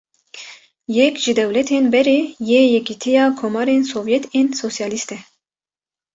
Yek 0.95 1.15
ji 1.23 1.31
dewletên 1.39 1.85
berê 1.93 2.19
yê 2.49 2.61
Yekîtiya 2.73 3.25
Komarên 3.39 3.83
Sovyet 3.93 4.23
ên 4.39 4.47
Sosyalîst 4.61 5.09
e. 5.15 5.17